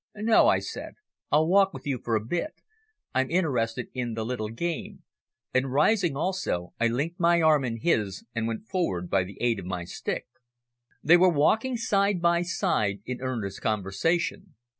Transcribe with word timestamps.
"No," 0.15 0.47
I 0.47 0.57
said. 0.57 0.95
"I'll 1.31 1.47
walk 1.47 1.75
with 1.75 1.85
you 1.85 1.99
for 2.03 2.15
a 2.15 2.25
bit. 2.25 2.59
I'm 3.13 3.29
interested 3.29 3.89
in 3.93 4.15
the 4.15 4.25
little 4.25 4.49
game," 4.49 5.03
and, 5.53 5.71
rising 5.71 6.17
also, 6.17 6.73
I 6.79 6.87
linked 6.87 7.19
my 7.19 7.39
arm 7.39 7.63
in 7.63 7.77
his 7.77 8.25
and 8.33 8.47
went 8.47 8.67
forward 8.67 9.11
by 9.11 9.23
the 9.23 9.37
aid 9.39 9.59
of 9.59 9.65
my 9.65 9.83
stick. 9.83 10.25
They 11.03 11.17
were 11.17 11.29
walking 11.29 11.77
side 11.77 12.19
by 12.19 12.41
side 12.41 13.03
in 13.05 13.21
earnest 13.21 13.61
conversation. 13.61 14.55